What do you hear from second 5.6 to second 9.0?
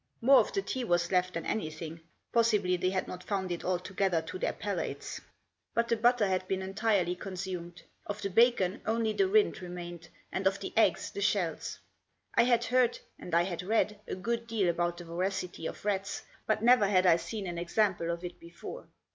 But the butter had been entirely consumed; of the bacon,